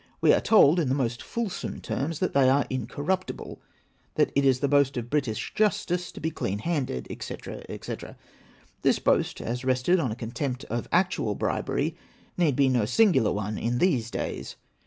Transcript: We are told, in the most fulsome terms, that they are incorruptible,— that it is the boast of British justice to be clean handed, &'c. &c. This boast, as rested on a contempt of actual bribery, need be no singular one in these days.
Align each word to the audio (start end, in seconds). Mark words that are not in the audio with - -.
We 0.19 0.33
are 0.33 0.41
told, 0.41 0.79
in 0.79 0.89
the 0.89 0.95
most 0.95 1.21
fulsome 1.21 1.79
terms, 1.79 2.17
that 2.17 2.33
they 2.33 2.49
are 2.49 2.65
incorruptible,— 2.71 3.61
that 4.15 4.31
it 4.33 4.43
is 4.43 4.59
the 4.59 4.67
boast 4.67 4.97
of 4.97 5.11
British 5.11 5.53
justice 5.53 6.11
to 6.13 6.19
be 6.19 6.31
clean 6.31 6.57
handed, 6.57 7.05
&'c. 7.19 7.37
&c. 7.83 7.95
This 8.81 8.97
boast, 8.97 9.41
as 9.41 9.63
rested 9.63 9.99
on 9.99 10.11
a 10.11 10.15
contempt 10.15 10.63
of 10.71 10.87
actual 10.91 11.35
bribery, 11.35 11.95
need 12.35 12.55
be 12.55 12.67
no 12.67 12.85
singular 12.85 13.31
one 13.31 13.59
in 13.59 13.77
these 13.77 14.09
days. 14.09 14.55